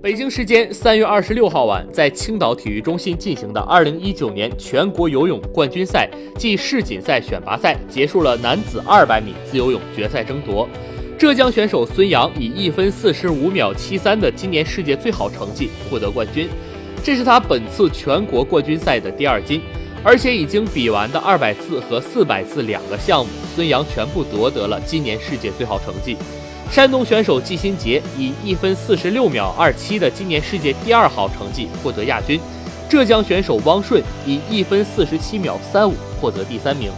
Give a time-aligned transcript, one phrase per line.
[0.00, 10.68] 北京时间三月二十六号晚，在青岛体育中心进行的二零一九年全国游泳冠军赛暨世锦赛选拔赛结束了男子二百米自由泳决赛争夺。
[11.18, 16.48] 浙江选手孙杨以一分四十五秒七三的今年世界最好成绩获得冠军，
[17.02, 19.60] 这是他本次全国冠军赛的第二金，
[20.04, 26.16] 而且已经比完的二百次和四百次两个项目，孙杨全部夺得了今年世界最好成绩。
[26.70, 32.38] 山东选手季新杰以一分四十六秒二七的今年世界第二好成绩获得亚军，
[32.88, 36.90] 浙江选手汪顺以一分四十七秒三五获得第三名。